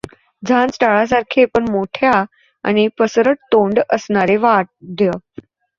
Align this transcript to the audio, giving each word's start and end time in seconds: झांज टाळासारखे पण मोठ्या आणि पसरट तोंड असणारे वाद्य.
झांज 0.43 0.77
टाळासारखे 0.81 1.45
पण 1.45 1.69
मोठ्या 1.71 2.11
आणि 2.65 2.87
पसरट 2.99 3.37
तोंड 3.51 3.79
असणारे 3.89 4.37
वाद्य. 4.37 5.11